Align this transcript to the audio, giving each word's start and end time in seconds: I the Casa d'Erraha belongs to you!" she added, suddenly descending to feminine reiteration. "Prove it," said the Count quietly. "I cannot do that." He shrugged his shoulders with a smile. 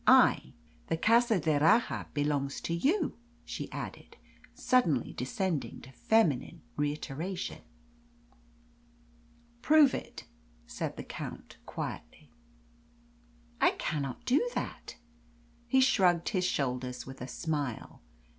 I 0.07 0.55
the 0.87 0.97
Casa 0.97 1.39
d'Erraha 1.39 2.07
belongs 2.15 2.59
to 2.61 2.73
you!" 2.73 3.19
she 3.45 3.71
added, 3.71 4.17
suddenly 4.55 5.13
descending 5.13 5.79
to 5.81 5.91
feminine 5.91 6.63
reiteration. 6.75 7.61
"Prove 9.61 9.93
it," 9.93 10.23
said 10.65 10.97
the 10.97 11.03
Count 11.03 11.57
quietly. 11.67 12.31
"I 13.61 13.73
cannot 13.77 14.25
do 14.25 14.49
that." 14.55 14.95
He 15.67 15.79
shrugged 15.81 16.29
his 16.29 16.45
shoulders 16.45 17.05
with 17.05 17.21
a 17.21 17.27
smile. 17.27 18.01